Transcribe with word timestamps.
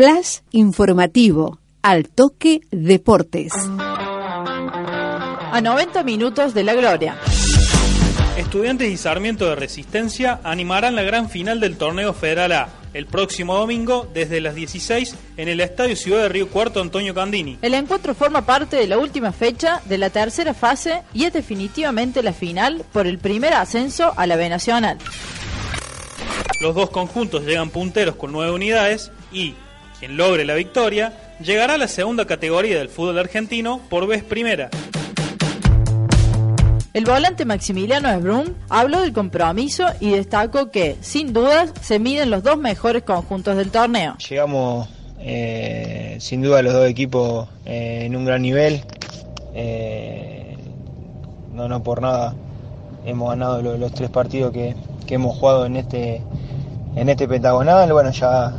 Flash 0.00 0.38
informativo, 0.52 1.58
al 1.82 2.08
toque 2.08 2.62
deportes. 2.70 3.52
A 5.52 5.60
90 5.62 6.02
minutos 6.04 6.54
de 6.54 6.64
la 6.64 6.72
gloria. 6.72 7.18
Estudiantes 8.38 8.90
y 8.90 8.96
Sarmiento 8.96 9.46
de 9.46 9.56
Resistencia 9.56 10.40
animarán 10.42 10.96
la 10.96 11.02
gran 11.02 11.28
final 11.28 11.60
del 11.60 11.76
torneo 11.76 12.14
Federal 12.14 12.52
A 12.52 12.68
el 12.94 13.04
próximo 13.04 13.54
domingo 13.54 14.08
desde 14.14 14.40
las 14.40 14.54
16 14.54 15.16
en 15.36 15.48
el 15.50 15.60
Estadio 15.60 15.94
Ciudad 15.96 16.22
de 16.22 16.30
Río 16.30 16.48
Cuarto 16.48 16.80
Antonio 16.80 17.14
Candini. 17.14 17.58
El 17.60 17.74
encuentro 17.74 18.14
forma 18.14 18.46
parte 18.46 18.76
de 18.76 18.86
la 18.86 18.96
última 18.96 19.32
fecha 19.32 19.82
de 19.84 19.98
la 19.98 20.08
tercera 20.08 20.54
fase 20.54 21.02
y 21.12 21.24
es 21.24 21.34
definitivamente 21.34 22.22
la 22.22 22.32
final 22.32 22.86
por 22.90 23.06
el 23.06 23.18
primer 23.18 23.52
ascenso 23.52 24.14
a 24.16 24.26
la 24.26 24.36
B 24.36 24.48
Nacional. 24.48 24.96
Los 26.62 26.74
dos 26.74 26.88
conjuntos 26.88 27.44
llegan 27.44 27.68
punteros 27.68 28.16
con 28.16 28.32
nueve 28.32 28.52
unidades 28.52 29.12
y 29.30 29.56
quien 30.00 30.16
logre 30.16 30.46
la 30.46 30.54
victoria 30.54 31.12
llegará 31.40 31.74
a 31.74 31.78
la 31.78 31.86
segunda 31.86 32.24
categoría 32.24 32.78
del 32.78 32.88
fútbol 32.88 33.18
argentino 33.18 33.82
por 33.90 34.06
vez 34.06 34.24
primera. 34.24 34.70
El 36.92 37.04
volante 37.04 37.44
Maximiliano 37.44 38.08
Esbrun 38.08 38.56
habló 38.68 39.02
del 39.02 39.12
compromiso 39.12 39.84
y 40.00 40.10
destacó 40.10 40.70
que, 40.70 40.96
sin 41.02 41.32
dudas, 41.32 41.72
se 41.82 42.00
miden 42.00 42.30
los 42.30 42.42
dos 42.42 42.58
mejores 42.58 43.04
conjuntos 43.04 43.56
del 43.56 43.70
torneo. 43.70 44.16
Llegamos, 44.28 44.88
eh, 45.20 46.16
sin 46.18 46.42
duda, 46.42 46.62
los 46.62 46.72
dos 46.72 46.88
equipos 46.88 47.48
eh, 47.64 48.04
en 48.06 48.16
un 48.16 48.24
gran 48.24 48.42
nivel. 48.42 48.82
Eh, 49.54 50.56
no, 51.52 51.68
no 51.68 51.82
por 51.82 52.00
nada 52.00 52.34
hemos 53.04 53.30
ganado 53.30 53.62
los, 53.62 53.92
tres 53.92 54.10
partidos 54.10 54.52
que, 54.52 54.74
hemos 55.08 55.36
jugado 55.36 55.66
en 55.66 55.76
este, 55.76 56.22
en 56.96 57.08
este 57.08 57.28
pentagonal. 57.28 57.92
Bueno, 57.92 58.10
ya 58.10 58.52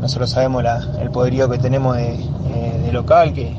nosotros 0.00 0.30
sabemos 0.30 0.64
el 1.00 1.10
poderío 1.10 1.48
que 1.48 1.58
tenemos 1.58 1.96
de 1.96 2.90
local, 2.92 3.32
que 3.34 3.52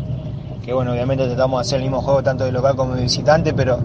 que 0.70 0.74
bueno, 0.74 0.92
obviamente 0.92 1.26
tratamos 1.26 1.58
de 1.58 1.62
hacer 1.62 1.78
el 1.78 1.84
mismo 1.86 2.00
juego 2.00 2.22
tanto 2.22 2.44
de 2.46 2.52
local 2.52 2.76
como 2.76 2.96
de 2.96 3.02
visitante, 3.02 3.54
pero, 3.56 3.80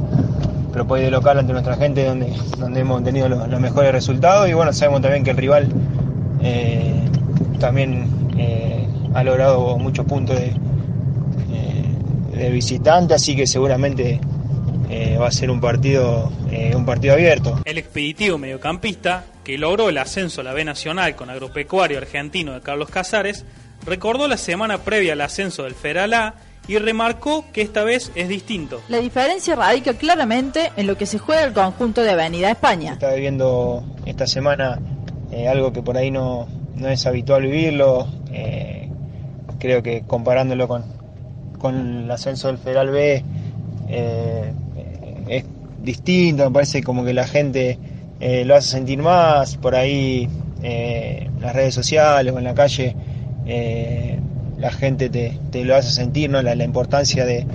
pero 0.70 0.86
puede 0.86 1.04
de 1.04 1.10
local 1.10 1.38
ante 1.38 1.52
nuestra 1.52 1.76
gente 1.76 2.04
donde, 2.04 2.30
donde 2.58 2.80
hemos 2.80 3.02
tenido 3.02 3.26
los, 3.26 3.60
mejores 3.60 3.91
resultados. 3.91 4.50
Y 4.50 4.52
bueno, 4.52 4.70
sabemos 4.74 5.00
también 5.00 5.24
que 5.24 5.30
el 5.30 5.36
rival 5.38 5.68
eh, 6.42 7.08
también 7.58 8.06
eh, 8.36 8.86
ha 9.14 9.24
logrado 9.24 9.78
muchos 9.78 10.04
puntos 10.04 10.36
de, 10.36 10.48
eh, 10.48 12.36
de 12.36 12.50
visitante, 12.50 13.14
así 13.14 13.34
que 13.34 13.46
seguramente 13.46 14.20
va 15.20 15.27
a 15.27 15.30
ser 15.30 15.50
un 15.50 15.60
partido, 15.60 16.32
un 16.74 16.84
partido 16.84 17.14
abierto. 17.14 17.60
El 17.64 17.78
expeditivo 17.78 18.38
mediocampista, 18.38 19.24
que 19.42 19.58
logró 19.58 19.88
el 19.88 19.98
ascenso 19.98 20.41
a 20.41 20.44
la 20.44 20.52
B 20.52 20.64
Nacional 20.64 21.16
con 21.16 21.30
agropecuario 21.30 21.98
argentino 21.98 22.52
de 22.52 22.60
Carlos 22.60 22.91
Casares, 22.91 23.44
recordó 23.86 24.28
la 24.28 24.36
semana 24.36 24.78
previa 24.78 25.12
al 25.12 25.20
ascenso 25.20 25.64
del 25.64 25.74
Federal 25.74 26.14
A 26.14 26.34
y 26.66 26.78
remarcó 26.78 27.44
que 27.52 27.62
esta 27.62 27.84
vez 27.84 28.10
es 28.14 28.28
distinto. 28.28 28.80
La 28.88 28.98
diferencia 28.98 29.54
radica 29.54 29.94
claramente 29.94 30.72
en 30.76 30.86
lo 30.86 30.96
que 30.96 31.06
se 31.06 31.19
juega 31.19 31.44
el 31.44 31.52
conjunto 31.52 32.02
de 32.02 32.10
Avenida 32.10 32.50
España. 32.50 32.94
Está 32.94 33.12
viviendo 33.12 33.84
esta 34.06 34.26
semana 34.26 34.80
eh, 35.30 35.48
algo 35.48 35.72
que 35.72 35.82
por 35.82 35.96
ahí 35.96 36.10
no, 36.10 36.48
no 36.74 36.88
es 36.88 37.06
habitual 37.06 37.42
vivirlo. 37.42 38.08
Eh, 38.32 38.88
creo 39.58 39.82
que 39.82 40.04
comparándolo 40.06 40.69
con, 40.69 40.84
con 41.58 42.04
el 42.04 42.10
ascenso 42.10 42.48
del 42.48 42.58
Federal 42.58 42.91
B 42.91 43.22
eh, 43.88 44.52
es 45.28 45.44
distinto, 45.83 46.44
me 46.44 46.50
parece 46.50 46.83
como 46.83 47.05
que 47.05 47.14
la 47.14 47.27
gente 47.27 47.78
lo 48.20 48.55
hace 48.55 48.69
sentir 48.69 49.03
más, 49.03 49.56
por 49.56 49.75
ahí 49.75 50.28
en 50.62 51.41
las 51.41 51.55
redes 51.55 51.75
sociales 51.75 52.33
o 52.33 52.39
en 52.39 52.44
la 52.44 52.55
calle 52.55 52.97
la 54.58 54.70
gente 54.70 55.11
te, 55.11 55.64
lo 55.64 55.77
hace 55.77 55.91
sentir, 55.91 56.31
¿no? 56.31 56.41
La, 56.41 56.64
importancia 56.64 57.27
de, 57.27 57.47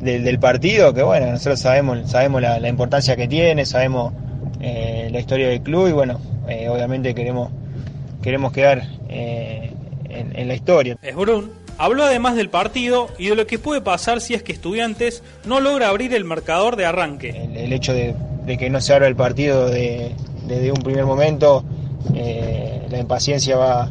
del 0.00 0.38
partido, 0.38 0.92
que 0.92 1.02
bueno, 1.02 1.30
nosotros 1.30 1.60
sabemos, 1.60 2.10
sabemos 2.10 2.42
la, 2.42 2.68
importancia 2.68 3.16
que 3.16 3.28
tiene, 3.28 3.64
sabemos 3.64 4.12
eh, 4.60 5.08
la 5.10 5.20
historia 5.20 5.48
del 5.48 5.62
club 5.62 5.88
y 5.88 5.92
bueno, 5.92 6.20
eh, 6.48 6.68
obviamente 6.68 7.14
queremos, 7.14 7.50
queremos 8.22 8.52
quedar 8.52 8.82
eh, 9.08 9.72
en, 10.08 10.48
la 10.48 10.54
historia. 10.54 10.96
Es 11.02 11.16
Brun. 11.16 11.63
Habló 11.78 12.04
además 12.04 12.36
del 12.36 12.50
partido 12.50 13.08
y 13.18 13.28
de 13.28 13.36
lo 13.36 13.46
que 13.46 13.58
puede 13.58 13.80
pasar 13.80 14.20
si 14.20 14.34
es 14.34 14.42
que 14.42 14.52
Estudiantes 14.52 15.22
no 15.44 15.60
logra 15.60 15.88
abrir 15.88 16.14
el 16.14 16.24
marcador 16.24 16.76
de 16.76 16.86
arranque. 16.86 17.30
El, 17.54 17.72
hecho 17.72 17.92
de, 17.92 18.14
que 18.58 18.70
no 18.70 18.80
se 18.80 18.94
abra 18.94 19.08
el 19.08 19.16
partido 19.16 19.68
desde 19.68 20.70
un 20.70 20.82
primer 20.82 21.04
momento, 21.04 21.64
la 22.14 22.98
impaciencia 22.98 23.56
va, 23.56 23.90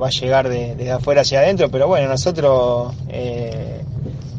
va 0.00 0.08
a 0.08 0.10
llegar 0.10 0.48
de, 0.48 0.74
desde 0.74 0.92
afuera 0.92 1.20
hacia 1.20 1.40
adentro, 1.40 1.70
pero 1.70 1.86
bueno, 1.86 2.08
nosotros 2.08 2.94
eh, 3.10 3.82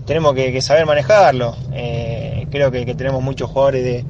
tenemos 0.05 0.33
que, 0.33 0.61
saber 0.61 0.85
manejarlo. 0.85 1.55
Eh, 1.73 2.47
creo 2.49 2.71
que, 2.71 2.83
tenemos 2.95 3.21
muchos 3.21 3.49
jugadores 3.49 3.83
de, 3.83 4.05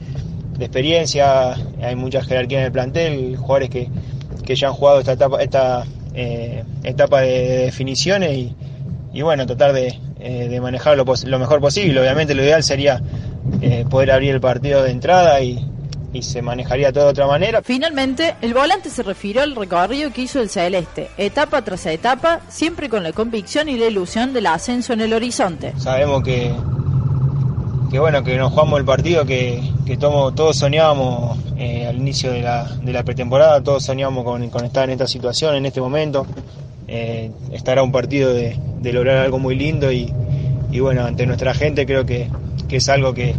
experiencia, 0.60 1.56
hay 1.82 1.96
mucha 1.96 2.22
jerarquía 2.24 2.60
en 2.60 2.66
el 2.66 2.72
plantel, 2.72 3.36
jugadores 3.36 3.70
que, 3.70 3.90
ya 4.56 4.68
han 4.68 4.74
jugado 4.74 5.00
esta 5.00 5.14
etapa, 5.14 5.42
esta, 5.42 5.86
eh, 6.14 6.64
etapa 6.84 7.22
de, 7.22 7.66
definiciones 7.66 8.52
y, 9.14 9.22
bueno, 9.22 9.46
tratar 9.46 9.74
de, 9.74 10.00
manejarlo 10.62 11.06
lo, 11.26 11.40
mejor 11.40 11.62
posible. 11.62 12.00
Obviamente 12.00 12.36
lo 12.36 12.44
ideal 12.44 12.64
sería 12.64 13.02
poder 13.90 14.12
abrir 14.12 14.36
el 14.36 14.42
partido 14.42 14.84
de 14.84 14.92
entrada 14.92 15.42
y, 15.42 15.66
y 16.14 16.22
se 16.22 16.42
manejaría 16.42 16.92
todo 16.92 17.06
de 17.06 17.10
otra 17.12 17.28
manera. 17.28 17.62
Finalmente, 17.62 18.36
el 18.42 18.54
volante 18.54 18.90
se 18.90 19.04
refirió 19.04 19.42
al 19.42 19.56
recorrido 19.56 20.12
que 20.12 20.22
hizo 20.24 20.42
el 20.42 20.50
Celeste, 20.50 21.10
etapa 21.18 21.62
tras 21.62 21.86
etapa, 21.86 22.42
siempre 22.50 22.90
con 22.90 23.04
la 23.04 23.14
convicción 23.14 23.70
y 23.70 23.78
la 23.78 23.86
ilusión 23.86 24.34
del 24.34 24.48
ascenso 24.48 24.94
en 24.94 25.02
el 25.02 25.14
horizonte. 25.14 25.74
Sabemos 25.78 26.24
que, 26.24 26.54
que 27.92 28.00
bueno, 28.00 28.24
que 28.24 28.38
nos 28.38 28.52
jugamos 28.52 28.80
el 28.80 28.86
partido 28.86 29.26
que, 29.26 29.62
que 29.86 29.98
todos 29.98 30.58
soñábamos 30.58 31.38
eh, 31.58 31.86
al 31.88 31.98
inicio 31.98 32.32
de 32.32 32.42
la, 32.42 32.64
de 32.64 32.94
la, 32.94 33.04
pretemporada, 33.04 33.62
todos 33.62 33.84
soñábamos 33.84 34.24
con, 34.24 34.64
estar 34.64 34.86
en 34.86 34.92
esta 34.92 35.08
situación, 35.08 35.56
en 35.56 35.66
este 35.66 35.82
momento. 35.82 36.26
Eh, 36.88 37.32
estará 37.52 37.84
un 37.84 37.92
partido 37.92 38.34
de, 38.34 38.58
de, 38.80 38.94
lograr 38.94 39.18
algo 39.18 39.40
muy 39.40 39.56
lindo 39.56 39.92
y, 39.92 40.14
y 40.72 40.80
bueno, 40.80 41.06
ante 41.06 41.26
nuestra 41.26 41.54
gente 41.54 41.86
creo 41.86 42.06
que, 42.06 42.30
que 42.68 42.78
es 42.78 42.90
algo 42.90 43.14
que, 43.14 43.36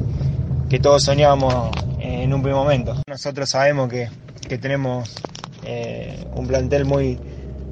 que 0.68 0.78
todos 0.78 1.02
soñábamos 1.02 1.70
en 2.00 2.32
un 2.32 2.42
primer 2.42 2.56
momento. 2.56 2.96
Nosotros 3.06 3.48
sabemos 3.48 3.90
que, 3.90 4.08
tenemos 4.58 5.14
eh, 5.64 6.26
un 6.34 6.46
plantel 6.46 6.84
muy, 6.84 7.18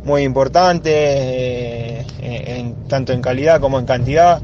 muy 0.05 0.23
importante, 0.23 0.91
eh, 0.93 2.75
tanto 2.89 3.13
en 3.13 3.21
calidad 3.21 3.61
como 3.61 3.79
en 3.79 3.85
cantidad. 3.85 4.41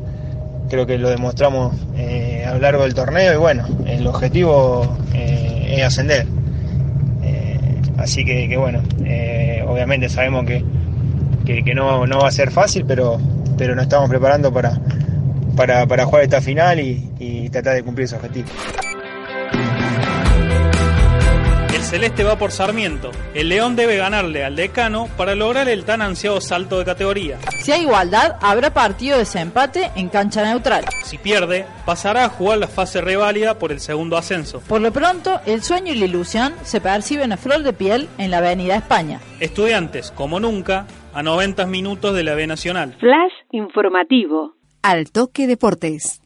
Creo 0.69 0.87
que 0.87 0.99
lo 0.99 1.09
demostramos 1.09 1.75
eh, 1.97 2.26
a 2.47 2.55
lo 2.55 2.61
largo 2.61 2.83
del 2.85 2.95
torneo 2.95 3.35
y 3.35 3.37
bueno, 3.37 3.67
el 3.87 4.07
objetivo 4.07 4.97
es 5.15 5.83
ascender. 5.83 6.27
así 7.99 8.25
que, 8.25 8.57
bueno, 8.57 8.83
obviamente 9.67 10.09
sabemos 10.09 10.45
que, 10.45 10.65
que, 11.45 11.75
no, 11.75 12.07
no, 12.07 12.19
va 12.21 12.29
a 12.29 12.33
ser 12.33 12.51
fácil, 12.51 12.85
pero, 12.87 13.19
pero 13.59 13.75
nos 13.75 13.85
estamos 13.85 14.09
preparando 14.09 14.53
para, 14.53 14.79
para, 15.57 16.05
jugar 16.05 16.25
esta 16.25 16.41
final 16.41 16.81
y, 16.81 17.11
y 17.19 17.49
tratar 17.51 17.75
de 17.75 17.83
cumplir 17.83 18.05
ese 18.05 18.17
objetivo. 18.17 18.49
Celeste 21.87 22.25
va 22.25 22.37
por 22.37 22.51
Sarmiento. 22.51 23.13
El 23.33 23.49
León 23.49 23.77
debe 23.77 23.97
ganarle 23.97 24.45
al 24.45 24.57
Decano 24.57 25.07
para 25.17 25.37
lograr 25.37 25.69
el 25.69 25.85
tan 25.85 26.03
ansiado 26.03 26.41
salto 26.41 26.81
de 26.81 26.85
categoría. 26.85 27.39
Si 27.61 27.71
hay 27.71 27.83
igualdad, 27.83 28.35
habrá 28.41 28.75
partido 28.75 29.15
de 29.15 29.21
desempate 29.21 29.93
en 29.95 30.09
cancha 30.09 30.45
neutral. 30.45 30.85
Si 31.05 31.17
pierde, 31.17 31.65
pasará 31.85 32.25
a 32.25 32.29
jugar 32.29 32.59
la 32.59 32.67
fase 32.67 33.01
reválida 33.01 33.61
por 33.61 33.71
el 33.71 33.79
segundo 33.79 34.17
ascenso. 34.17 34.61
Por 34.67 34.81
lo 34.81 34.93
pronto, 34.93 35.41
el 35.47 35.63
sueño 35.63 35.93
y 35.93 35.97
la 35.97 36.07
ilusión 36.07 36.55
se 36.65 36.81
perciben 36.81 37.31
a 37.31 37.37
flor 37.37 37.63
de 37.63 37.73
piel 37.73 38.09
en 38.19 38.33
la 38.33 38.39
Avenida 38.39 38.75
España. 38.75 39.21
Estudiantes, 39.39 40.11
como 40.11 40.41
nunca, 40.41 40.89
a 41.15 41.23
90 41.23 41.67
minutos 41.67 42.17
de 42.17 42.25
la 42.25 42.35
B 42.35 42.49
Nacional. 42.49 42.97
Flash 42.99 43.33
informativo. 43.53 44.57
Al 44.83 45.13
toque 45.13 45.47
deportes. 45.47 46.21